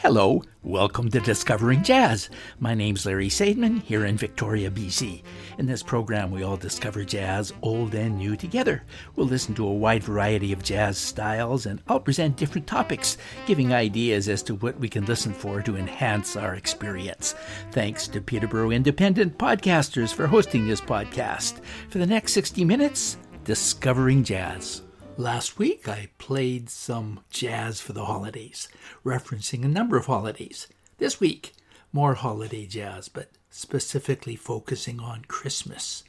[0.00, 2.30] Hello, welcome to Discovering Jazz.
[2.60, 5.22] My name's Larry Sadman here in Victoria, BC.
[5.58, 8.84] In this program, we all discover jazz, old and new, together.
[9.16, 13.74] We'll listen to a wide variety of jazz styles and I'll present different topics, giving
[13.74, 17.34] ideas as to what we can listen for to enhance our experience.
[17.70, 21.62] Thanks to Peterborough Independent Podcasters for hosting this podcast.
[21.90, 24.82] For the next 60 minutes, Discovering Jazz.
[25.18, 28.68] Last week, I played some jazz for the holidays,
[29.04, 30.68] referencing a number of holidays.
[30.96, 31.52] This week,
[31.92, 36.02] more holiday jazz, but specifically focusing on Christmas.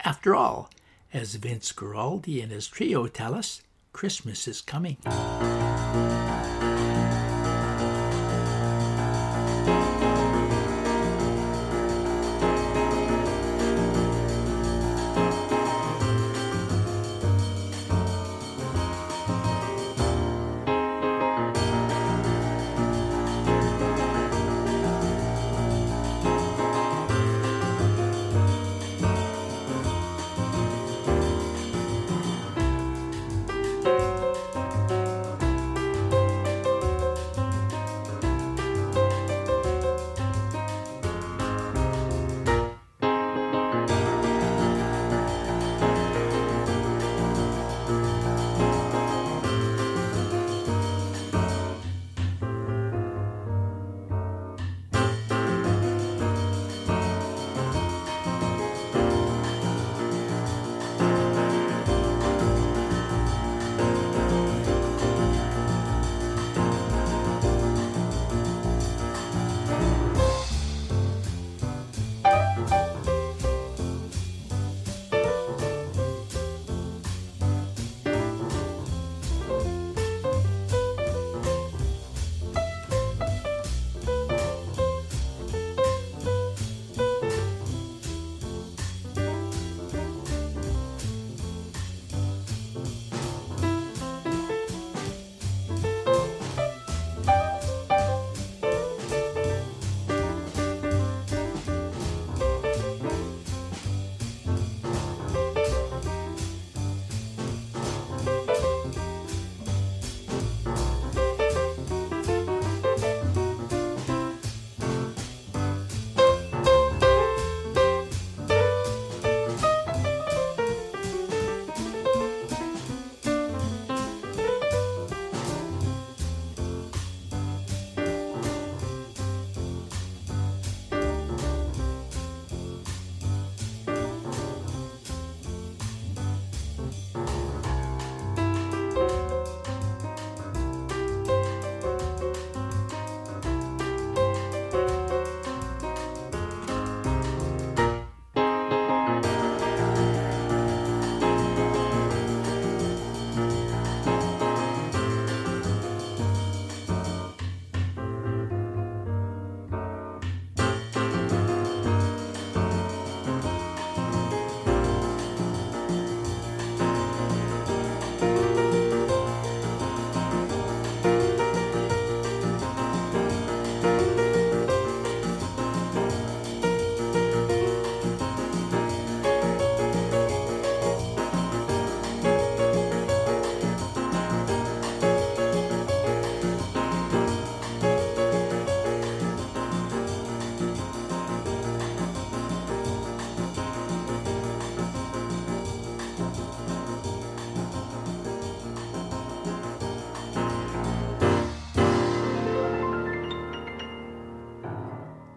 [0.00, 0.70] After all,
[1.12, 3.60] as Vince Guaraldi and his trio tell us,
[3.92, 4.96] Christmas is coming.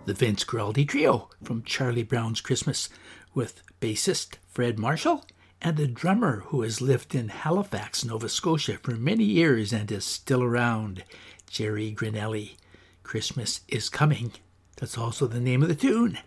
[0.09, 2.89] The Vince Guaraldi Trio from Charlie Brown's Christmas
[3.35, 5.23] with bassist Fred Marshall
[5.61, 10.03] and a drummer who has lived in Halifax, Nova Scotia for many years and is
[10.03, 11.03] still around,
[11.47, 12.55] Jerry Granelli.
[13.03, 14.31] Christmas is Coming.
[14.77, 16.17] That's also the name of the tune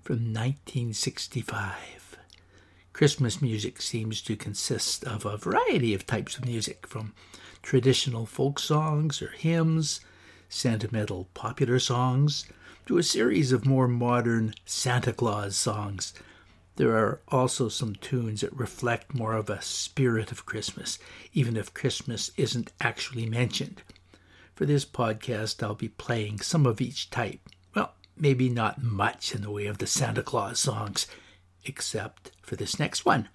[0.00, 2.16] from 1965.
[2.92, 7.12] Christmas music seems to consist of a variety of types of music, from
[7.62, 10.00] traditional folk songs or hymns,
[10.48, 12.46] sentimental popular songs,
[12.86, 16.12] to a series of more modern Santa Claus songs.
[16.76, 20.98] There are also some tunes that reflect more of a spirit of Christmas,
[21.32, 23.82] even if Christmas isn't actually mentioned.
[24.54, 27.40] For this podcast, I'll be playing some of each type.
[27.74, 31.06] Well, maybe not much in the way of the Santa Claus songs,
[31.64, 33.28] except for this next one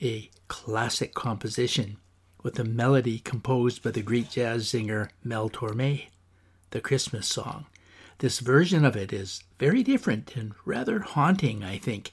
[0.00, 1.96] a classic composition
[2.42, 6.06] with a melody composed by the great jazz singer Mel Torme,
[6.70, 7.66] the Christmas song.
[8.22, 12.12] This version of it is very different and rather haunting, I think.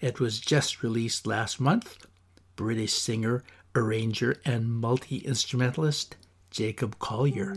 [0.00, 2.06] It was just released last month.
[2.54, 3.42] British singer,
[3.74, 6.14] arranger, and multi instrumentalist
[6.52, 7.56] Jacob Collier.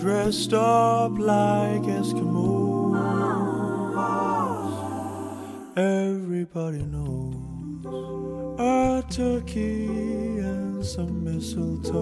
[0.00, 2.96] dressed up like Eskimos.
[5.76, 7.84] Everybody knows
[8.58, 9.84] a turkey
[10.38, 11.98] and some mistletoe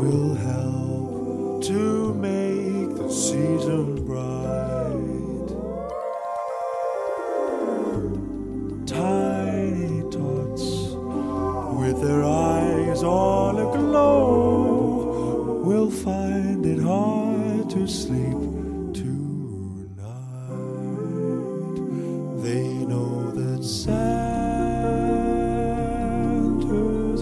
[0.00, 5.48] will help to make the season bright.
[8.86, 10.96] Tiny tots
[11.78, 13.35] with their eyes all
[15.86, 18.32] will find it hard to sleep
[18.92, 20.02] tonight.
[22.42, 24.02] They know that Santa's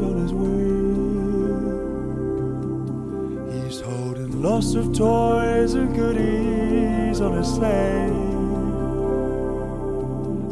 [0.01, 0.71] on his way.
[3.55, 8.13] He's holding lots of toys and goodies on his sleigh.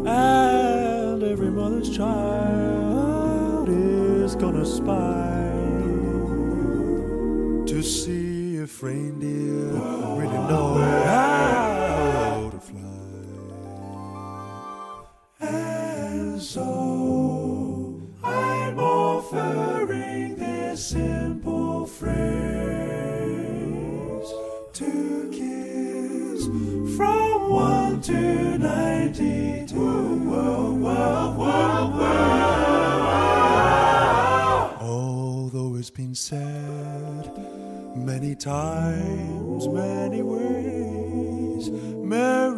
[0.06, 5.22] And every mother's child is gonna spy
[8.82, 10.17] reindeer oh.
[10.19, 10.75] really know
[11.05, 12.81] how to fly.
[15.40, 22.19] And so I'm offering this simple phrase
[24.73, 26.46] to kids
[26.96, 29.72] from 1 to 90.
[38.23, 42.51] Many times, many ways, Merry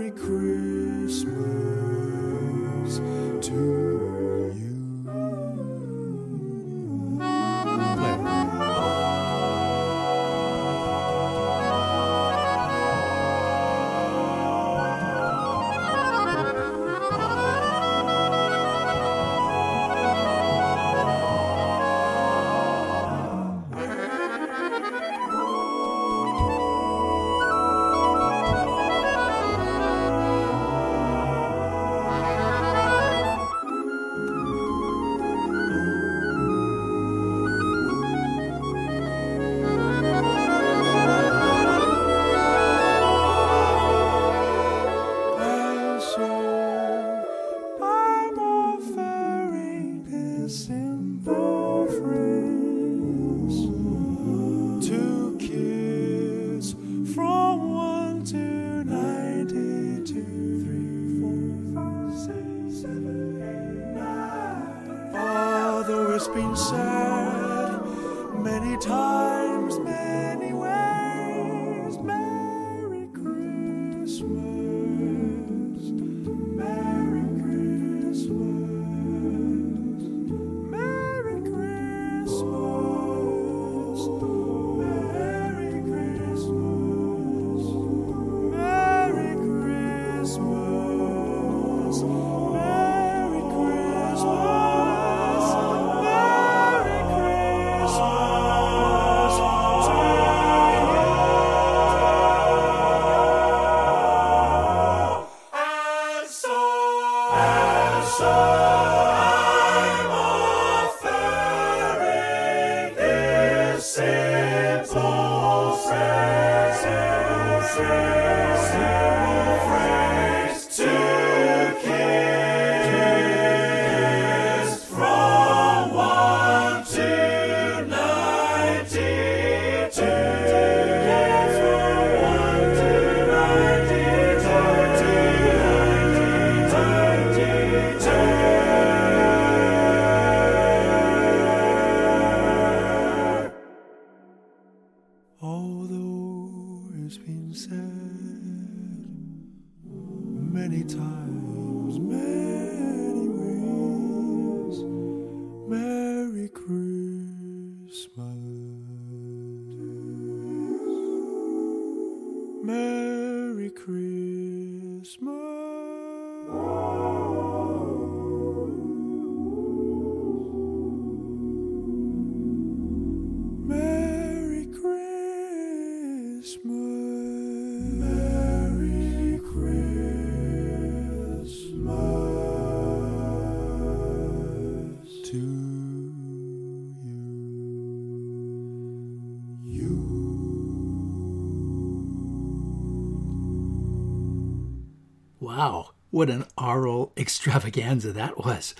[196.14, 198.72] what an oral extravaganza that was.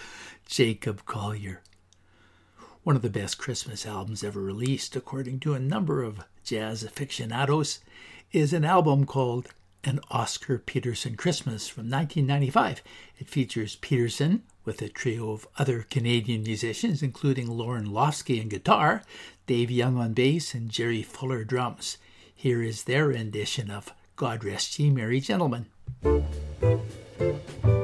[0.46, 1.62] Jacob Collier.
[2.84, 7.80] One of the best Christmas albums ever released, according to a number of jazz aficionados,
[8.30, 9.48] is an album called
[9.82, 12.82] An Oscar Peterson Christmas from 1995.
[13.18, 19.02] It features Peterson with a trio of other Canadian musicians, including Lorne Lofsky on guitar,
[19.48, 21.98] Dave Young on bass, and Jerry Fuller drums.
[22.32, 25.66] Here is their rendition of God Rest Ye Merry Gentlemen.
[27.16, 27.83] Thank you.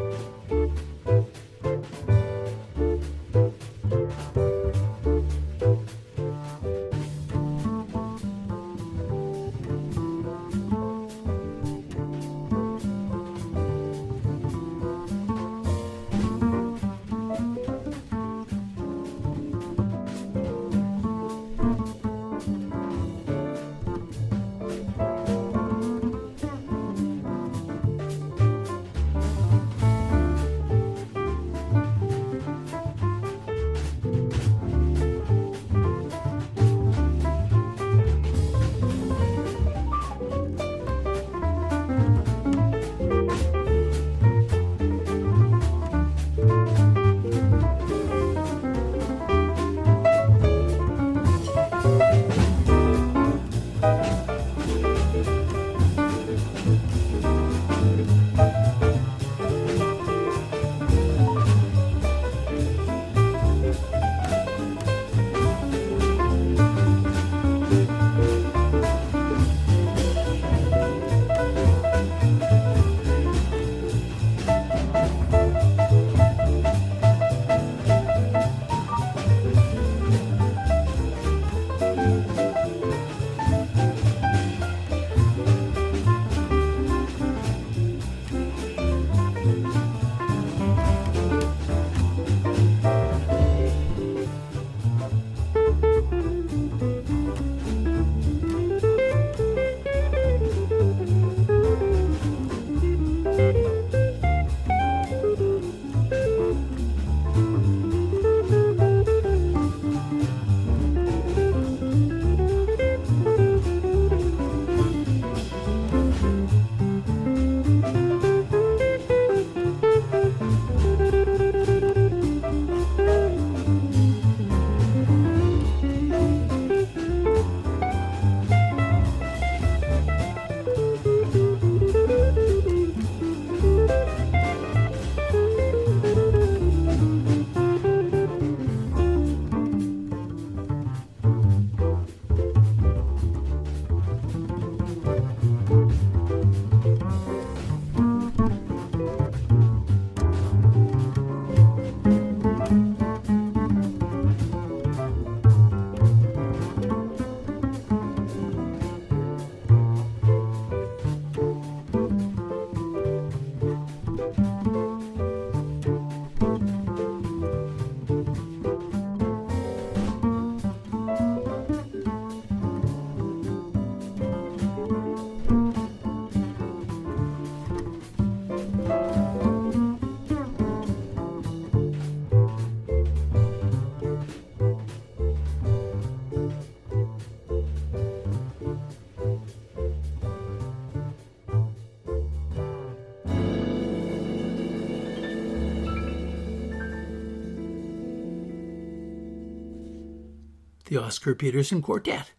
[200.90, 202.32] The Oscar Peterson Quartet.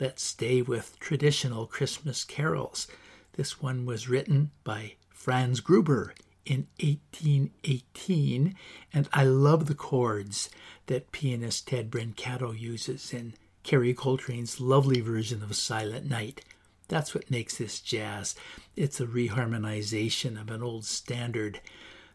[0.00, 2.88] Let's stay with traditional Christmas carols.
[3.34, 6.12] This one was written by Franz Gruber
[6.44, 8.56] in 1818,
[8.92, 10.50] and I love the chords
[10.86, 16.44] that pianist Ted Brancato uses in Carrie Coltrane's lovely version of Silent Night.
[16.88, 18.34] That's what makes this jazz.
[18.74, 21.60] It's a reharmonization of an old standard.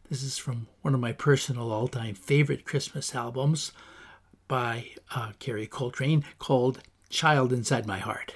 [0.09, 3.71] This is from one of my personal all time favorite Christmas albums
[4.51, 6.79] by uh, Kerry Coltrane called
[7.09, 8.33] Child Inside My Heart.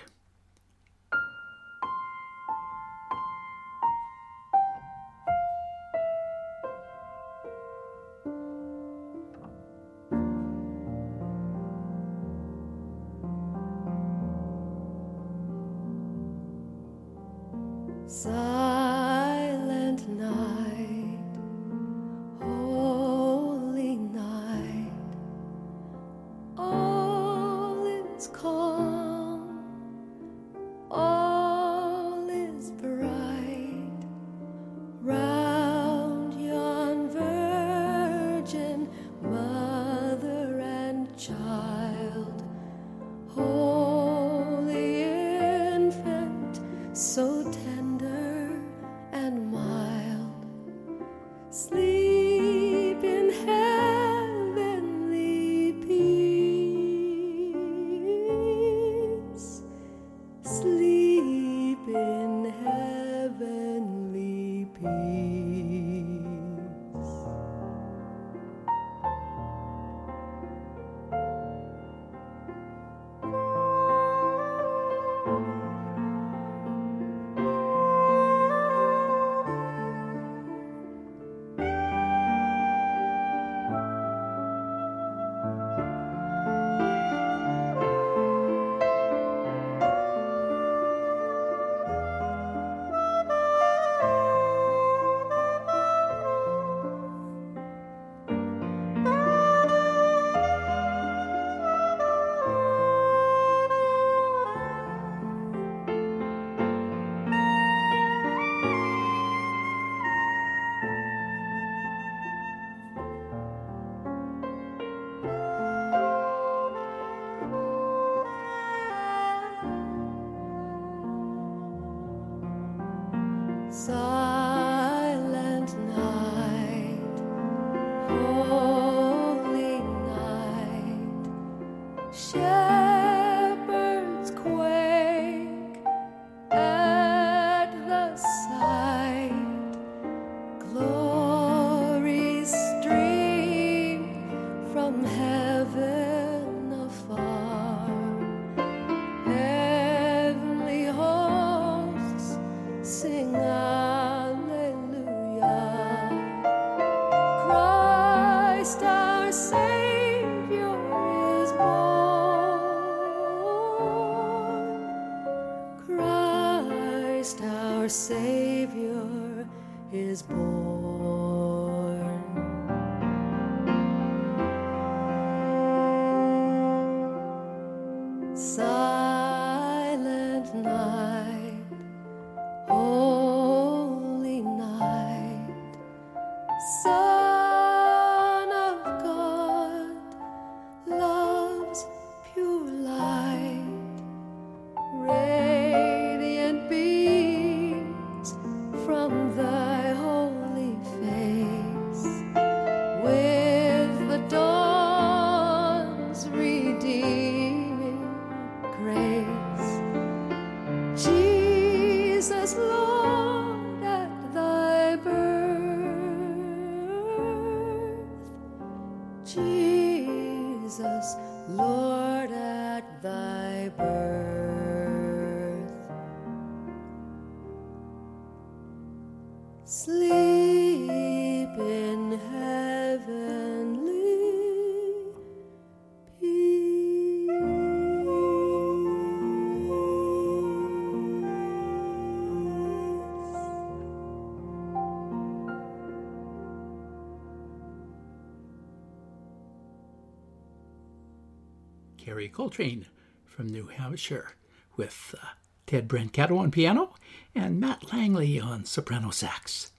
[252.15, 252.85] Kerry Coltrane
[253.25, 254.35] from New Hampshire
[254.77, 255.27] with uh,
[255.67, 256.93] Ted Brancato on piano
[257.35, 259.71] and Matt Langley on soprano sax.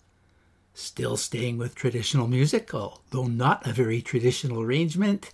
[0.74, 5.30] Still staying with traditional music, although not a very traditional arrangement,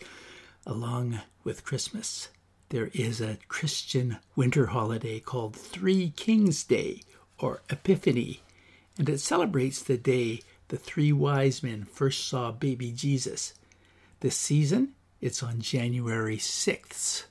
[0.65, 2.29] along with Christmas,
[2.69, 7.01] there is a Christian winter holiday called Three Kings Day
[7.37, 8.43] or Epiphany,
[8.97, 13.55] and it celebrates the day the three wise men first saw baby Jesus.
[14.21, 17.25] This season, it's on January 6th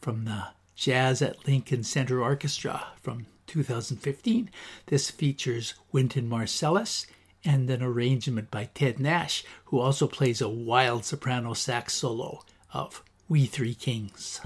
[0.00, 0.44] from the
[0.76, 4.48] Jazz at Lincoln Center Orchestra from 2015.
[4.86, 7.06] This features Wynton Marsalis
[7.44, 13.02] and an arrangement by Ted Nash, who also plays a wild soprano sax solo of
[13.28, 14.40] We Three Kings.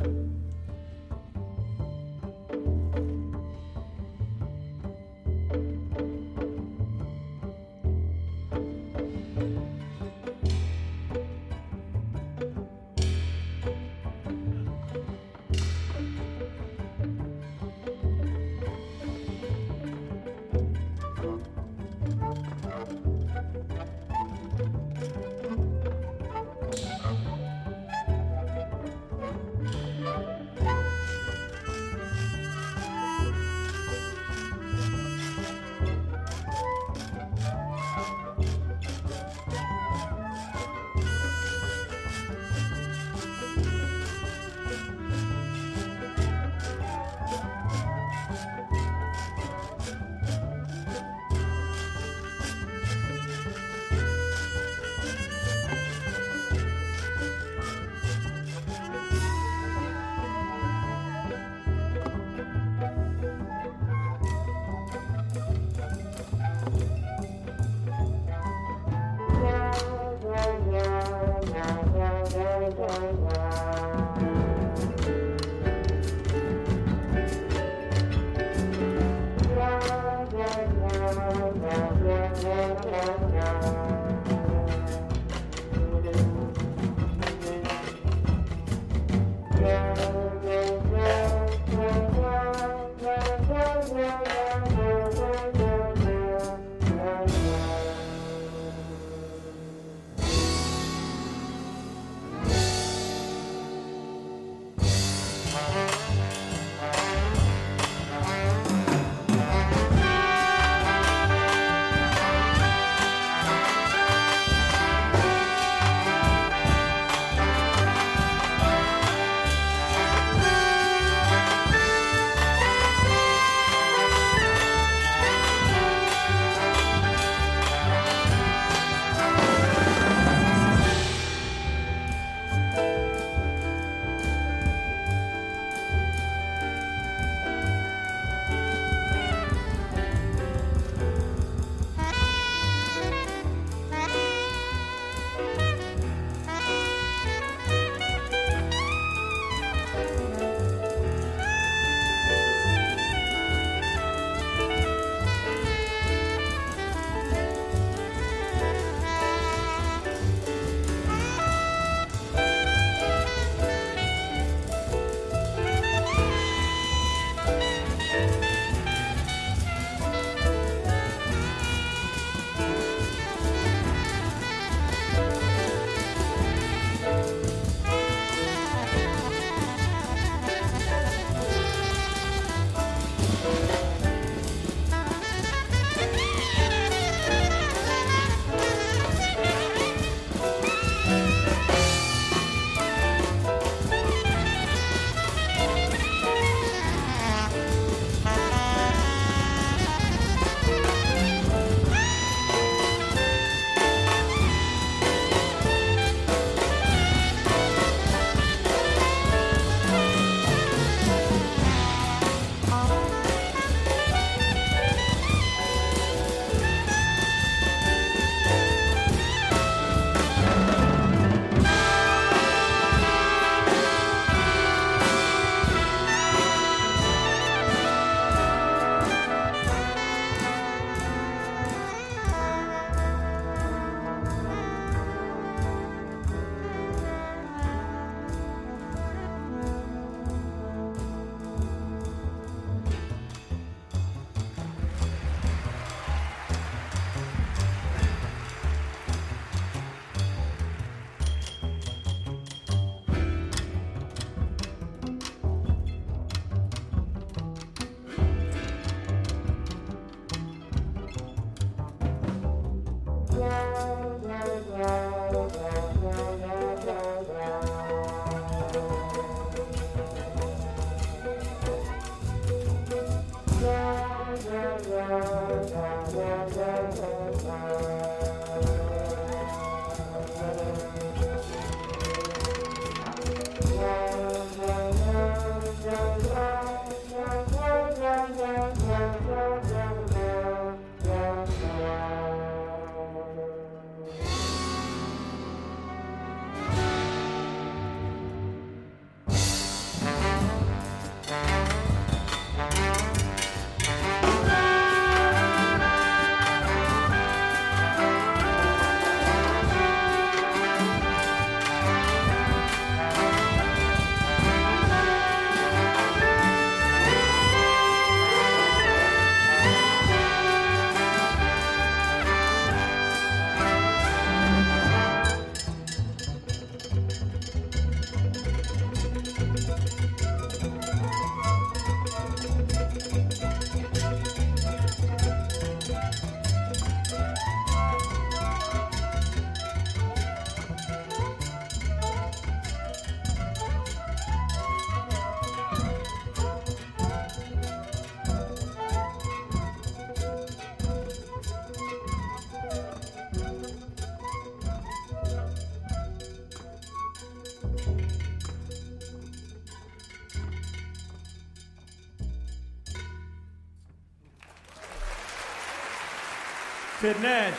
[367.03, 367.59] Ted Nash,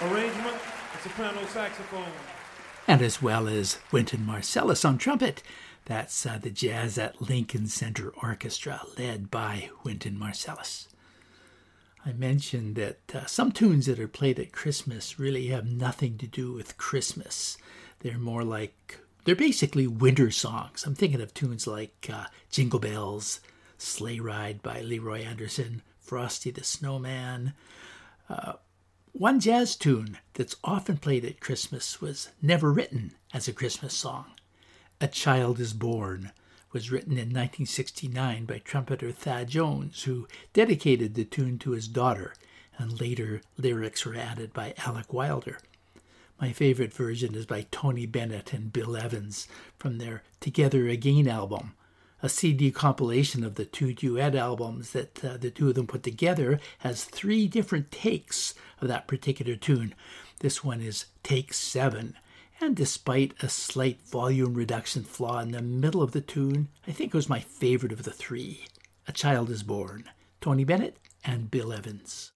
[0.00, 0.56] arrangement,
[1.02, 2.10] soprano saxophone.
[2.86, 5.42] And as well as Wynton Marsalis on trumpet.
[5.84, 10.88] That's uh, the Jazz at Lincoln Center Orchestra, led by Wynton Marsalis.
[12.06, 16.26] I mentioned that uh, some tunes that are played at Christmas really have nothing to
[16.26, 17.58] do with Christmas.
[17.98, 20.84] They're more like, they're basically winter songs.
[20.86, 23.40] I'm thinking of tunes like uh, Jingle Bells,
[23.76, 27.52] Sleigh Ride by Leroy Anderson, Frosty the Snowman.
[28.30, 28.54] Uh,
[29.18, 34.26] one jazz tune that's often played at Christmas was never written as a Christmas song.
[35.00, 36.30] A Child is Born
[36.70, 42.32] was written in 1969 by trumpeter Thad Jones, who dedicated the tune to his daughter,
[42.78, 45.58] and later lyrics were added by Alec Wilder.
[46.40, 49.48] My favorite version is by Tony Bennett and Bill Evans
[49.80, 51.74] from their Together Again album,
[52.22, 56.02] a CD compilation of the two duet albums that uh, the two of them put
[56.02, 59.94] together has three different takes of that particular tune.
[60.40, 62.16] This one is take seven.
[62.60, 67.14] And despite a slight volume reduction flaw in the middle of the tune, I think
[67.14, 68.64] it was my favorite of the three.
[69.06, 70.04] A Child is Born,
[70.40, 72.32] Tony Bennett and Bill Evans.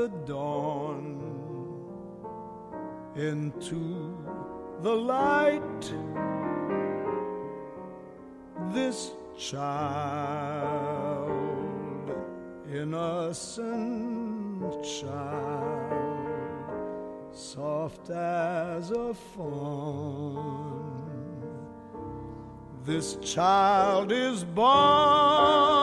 [0.00, 1.04] The dawn,
[3.16, 4.16] into
[4.80, 5.94] the light.
[8.72, 9.70] This child,
[12.72, 13.62] innocent
[14.82, 15.92] child,
[17.32, 20.80] soft as a fawn
[22.84, 25.79] this child is born.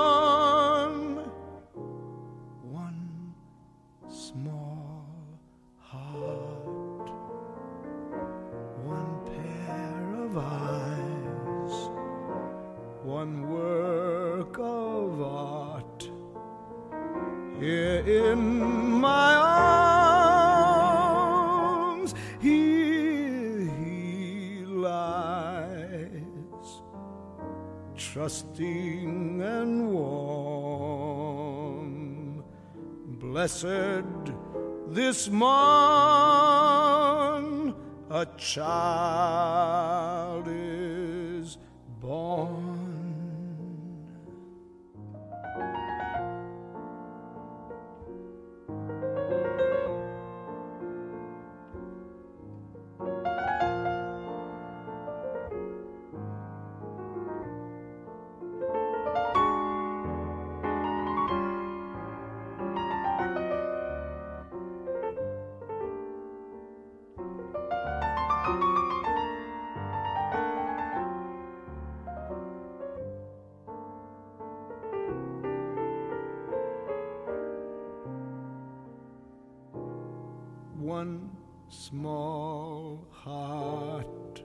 [81.87, 84.41] Small heart,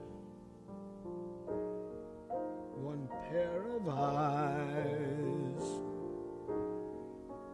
[2.77, 5.65] one pair of eyes,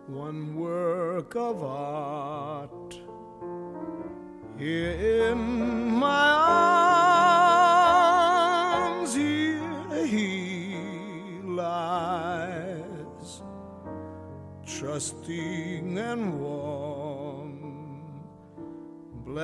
[0.06, 1.88] one work of art.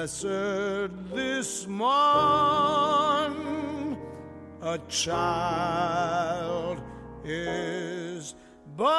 [0.06, 1.88] Blessed this morn,
[4.62, 6.80] a child
[7.24, 8.36] is
[8.78, 8.91] born.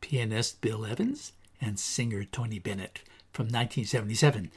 [0.00, 1.32] Pianist Bill Evans
[1.68, 4.50] and singer Tony Bennett from 1977,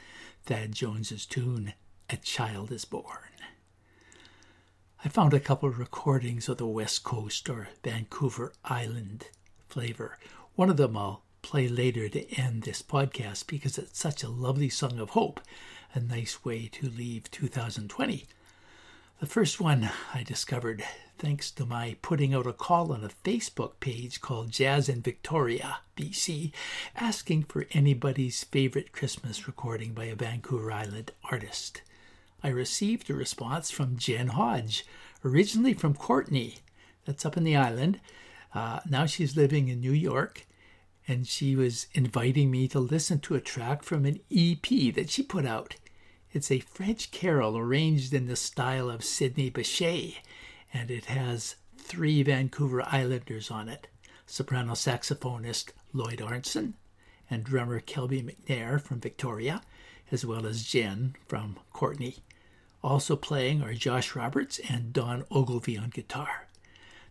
[0.46, 1.74] Thad Jones's tune
[2.10, 3.36] A Child is Born.
[5.04, 9.28] I found a couple of recordings of the West Coast or Vancouver Island
[9.68, 10.18] flavor.
[10.56, 14.70] One of them I'll play later to end this podcast because it's such a lovely
[14.70, 15.42] song of hope,
[15.94, 18.26] a nice way to leave 2020.
[19.20, 20.86] The first one I discovered
[21.22, 25.78] thanks to my putting out a call on a Facebook page called Jazz in Victoria,
[25.96, 26.52] BC,
[26.96, 31.84] asking for anybody's favorite Christmas recording by a Vancouver Island artist.
[32.44, 34.84] I received a response from Jen Hodge,
[35.24, 36.56] originally from Courtenay,
[37.06, 38.00] that's up in the island.
[38.56, 40.48] Uh, now she's living in New York,
[41.08, 45.22] and she was inviting me to listen to a track from an EP that she
[45.22, 45.76] put out.
[46.32, 50.16] It's a French carol arranged in the style of Sidney Bechet,
[50.74, 53.88] and it has three Vancouver Islanders on it
[54.26, 56.74] soprano saxophonist Lloyd Arntzen
[57.30, 59.62] and drummer Kelby MacNayr from Victoria,
[60.12, 62.16] as well as Jen from Courtenay.
[62.84, 66.48] Also playing are Josh Roberts and Don Ogilvie on guitar.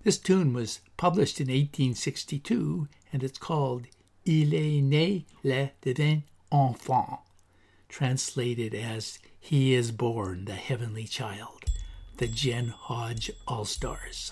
[0.03, 3.87] This tune was published in 1862 and it's called
[4.27, 7.21] Il est né le divin enfant,
[7.89, 11.60] translated as He is born, the heavenly child,
[12.21, 14.31] the Jen Hodge All Stars.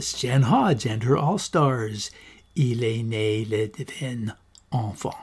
[0.00, 2.10] Bassist Jen Hodge and her All Stars,
[2.56, 4.32] Il est né le divin
[4.72, 5.14] enfant.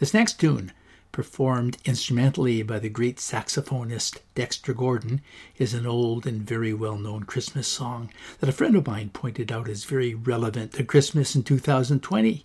[0.00, 0.72] This next tune
[1.12, 5.20] performed instrumentally by the great saxophonist Dexter Gordon,
[5.56, 8.10] is an old and very well known Christmas song
[8.40, 12.42] that a friend of mine pointed out as very relevant to Christmas in 2020.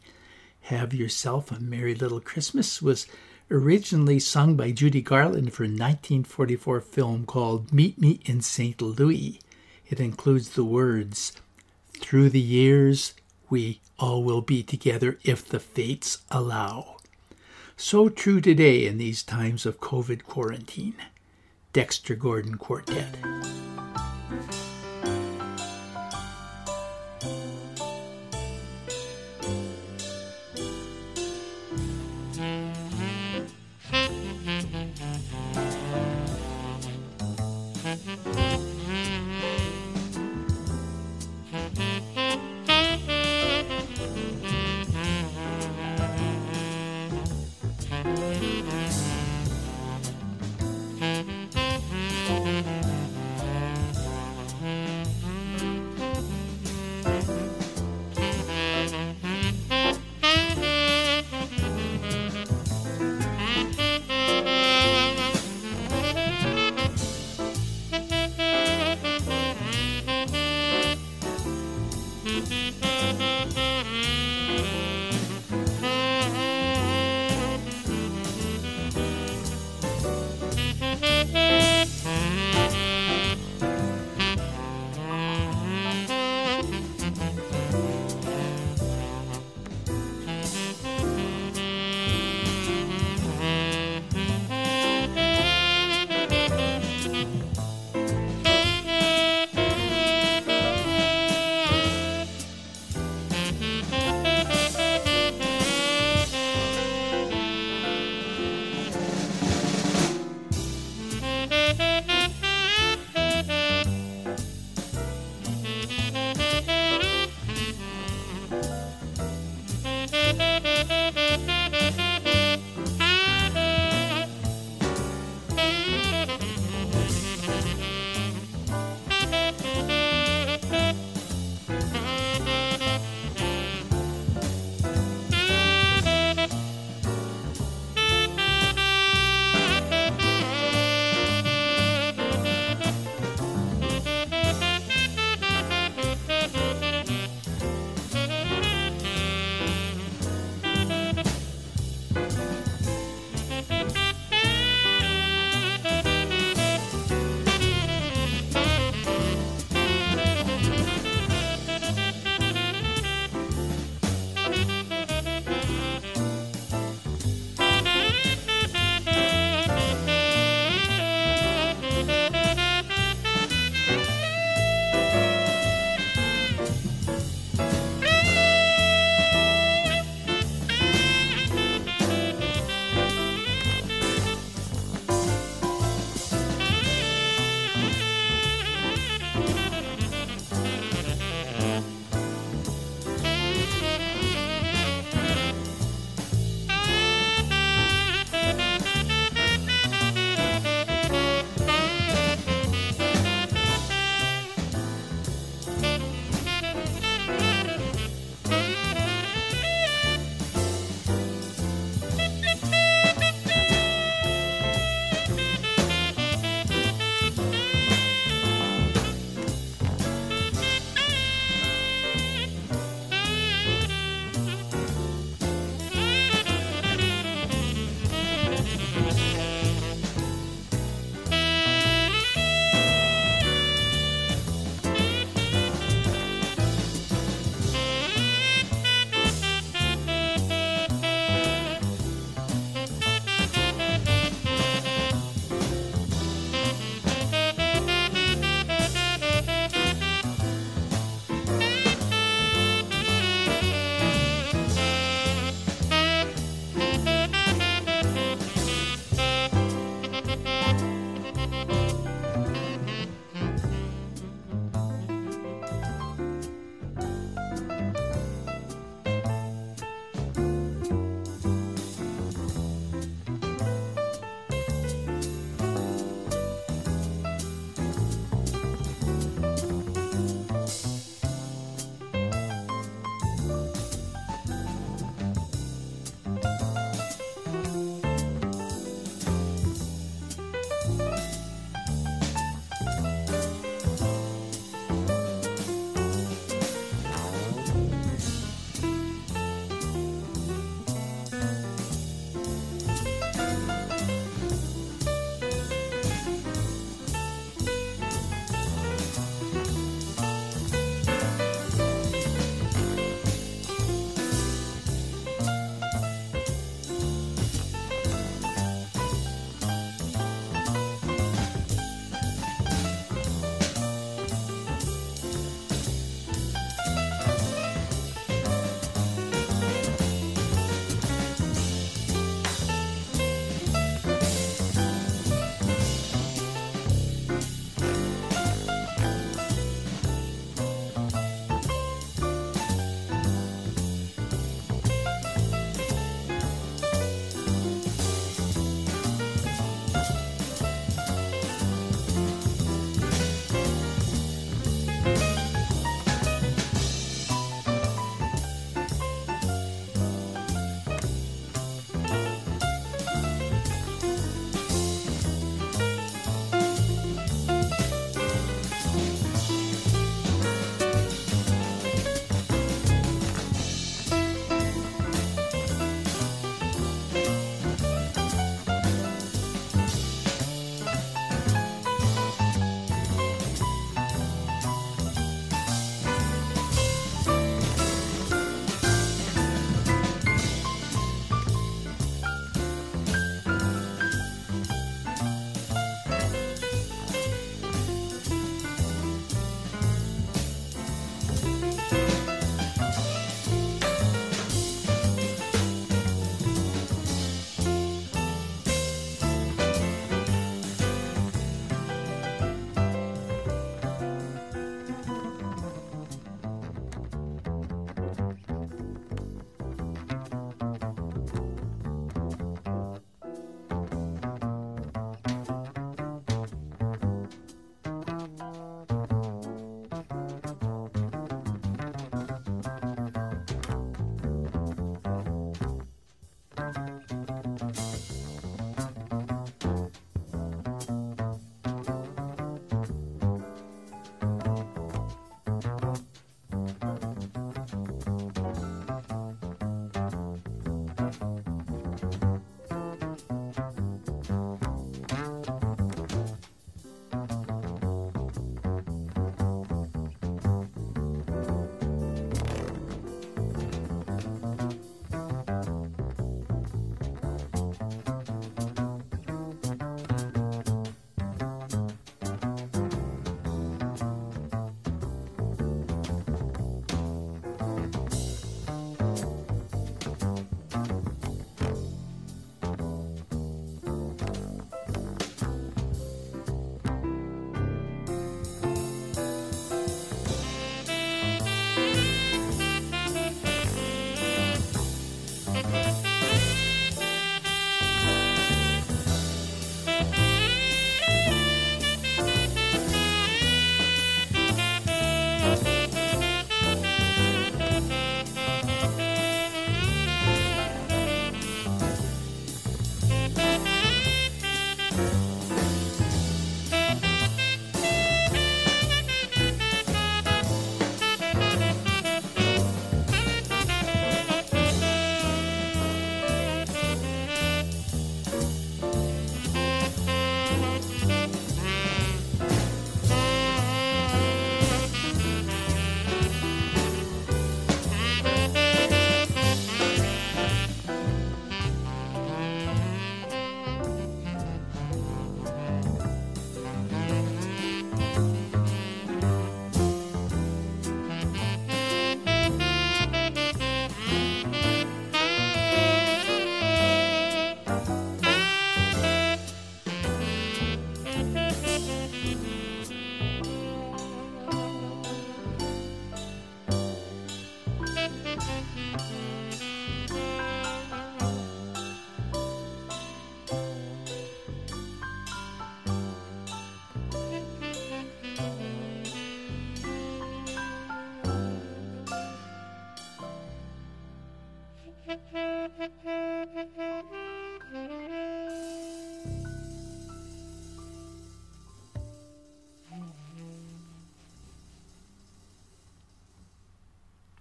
[0.62, 3.08] Have Yourself a Merry Little Christmas was
[3.50, 8.80] originally sung by Judy Garland for a 1944 film called Meet Me in St.
[8.80, 9.40] Louis.
[9.90, 11.34] It includes the words,
[11.94, 13.14] Through the years,
[13.50, 16.98] we all will be together if the fates allow.
[17.76, 20.96] So true today in these times of COVID quarantine.
[21.74, 23.16] Dexter Gordon Quartet.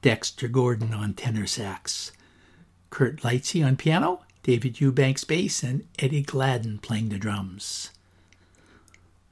[0.06, 2.12] Dexter Gordon on tenor sax,
[2.90, 7.90] Kirk Lightsey on piano, David Eubanks bass, and Eddie Gladden playing the drums.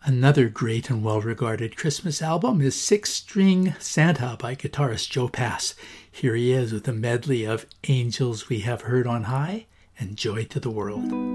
[0.03, 5.77] Another great and well regarded Christmas album is Six String Santa by guitarist Joe Pass.
[6.11, 9.67] Here he is with a medley of Angels We Have Heard on High
[9.97, 11.34] and Joy to the World.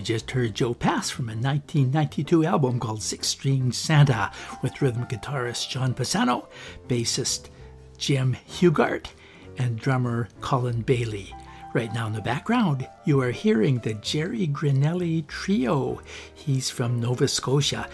[0.00, 4.32] Just heard Joe Pass from a 1992 album called Six String Santa
[4.62, 6.46] with rhythm guitarist John Pisano,
[6.88, 7.50] bassist
[7.98, 9.06] Jim Hughart,
[9.58, 11.34] and drummer Colin Bailey.
[11.74, 16.00] Right now in the background, you are hearing the Jerry Granelli Trio.
[16.34, 17.88] He's from Nova Scotia.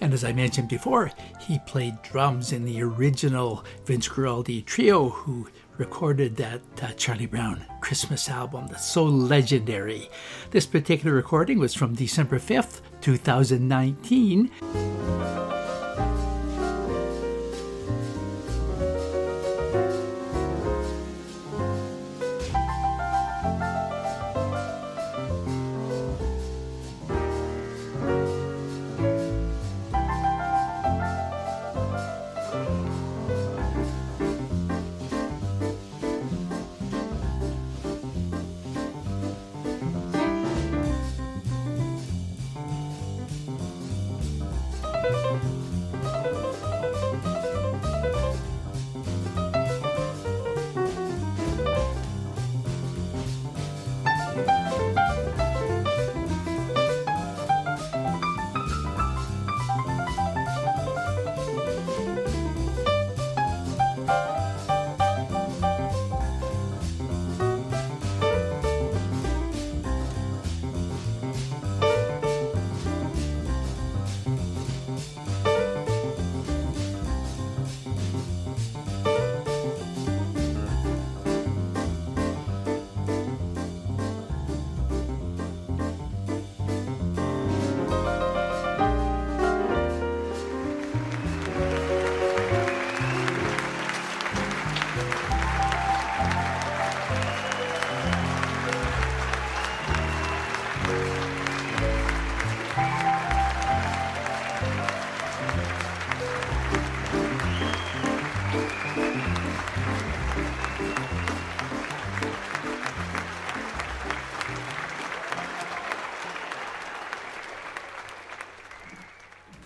[0.00, 5.48] And as I mentioned before, he played drums in the original Vince Guaraldi Trio, who
[5.78, 10.08] recorded that uh, Charlie Brown Christmas album that's so legendary.
[10.50, 14.50] This particular recording was from December 5th, 2019.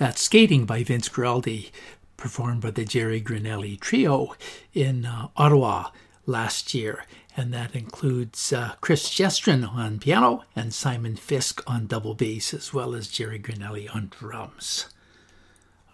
[0.06, 1.72] That's Skating by Vince Guaraldi,
[2.16, 4.36] performed by the Jerry Granelli Trio
[4.72, 5.90] in uh, Ottawa
[6.26, 7.04] last year.
[7.36, 12.72] And that includes uh, Chris Gestrin on piano and Simon Fisk on double bass, as
[12.72, 14.88] well as Jerry Granelli on drums.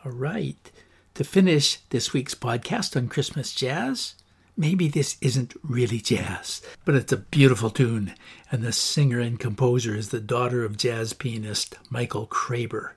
[0.05, 0.71] All right.
[1.15, 4.15] To finish this week's podcast on Christmas jazz,
[4.59, 8.13] maybe this isn't really jazz, but it's a beautiful tune,
[8.51, 12.91] and the singer and composer is the daughter of jazz pianist Michael Creber.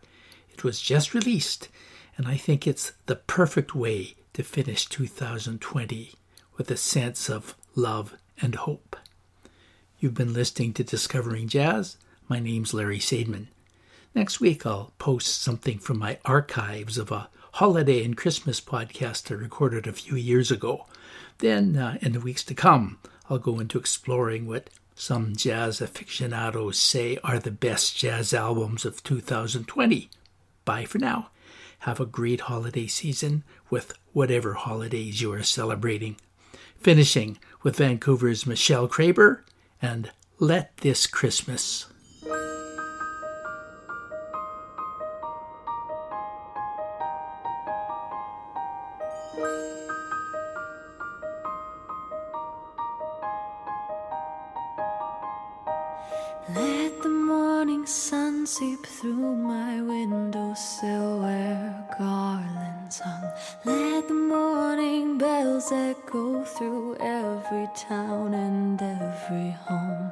[0.66, 1.70] Was just released,
[2.18, 6.14] and I think it's the perfect way to finish 2020
[6.58, 8.96] with a sense of love and hope.
[10.00, 11.98] You've been listening to Discovering Jazz.
[12.28, 13.46] My name's Larry Sadman.
[14.16, 19.36] Next week, I'll post something from my archives of a holiday and Christmas podcast I
[19.36, 20.88] recorded a few years ago.
[21.38, 22.98] Then, uh, in the weeks to come,
[23.30, 29.04] I'll go into exploring what some jazz aficionados say are the best jazz albums of
[29.04, 30.10] 2020.
[30.66, 31.30] Bye for now.
[31.80, 36.18] Have a great holiday season with whatever holidays you are celebrating.
[36.80, 39.42] Finishing with Vancouver's Michelle Creber
[39.82, 41.86] and Let This Christmas.
[68.36, 70.12] And every home.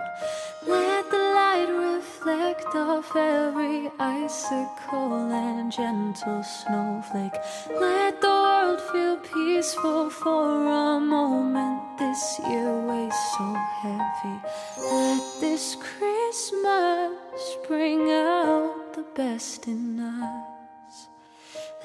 [0.66, 7.38] Let the light reflect off every icicle and gentle snowflake.
[7.80, 11.82] Let the world feel peaceful for a moment.
[12.00, 13.48] This year weighs so
[13.82, 14.38] heavy.
[14.78, 21.08] Let this Christmas bring out the best in us.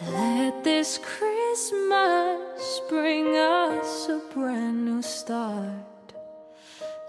[0.07, 5.88] Let this Christmas bring us a brand new start.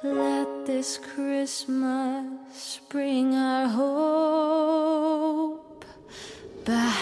[0.02, 5.04] Let this Christmas bring our hope
[6.64, 6.95] back.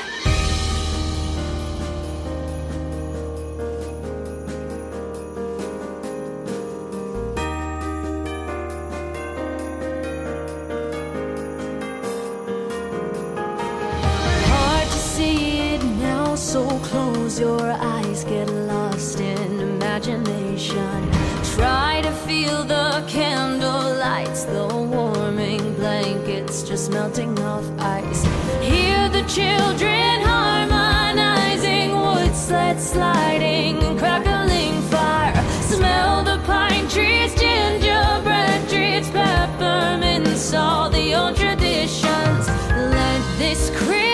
[14.48, 21.12] Hard to see it now, so close your eyes, get lost in imagination.
[21.44, 21.97] Try
[22.28, 28.22] feel the candle lights, the warming blankets just melting off ice.
[28.62, 35.42] Hear the children harmonizing, wood sled sliding, crackling fire.
[35.62, 42.46] Smell the pine trees, gingerbread trees, peppermints, all the old traditions.
[42.76, 44.07] Let this Christmas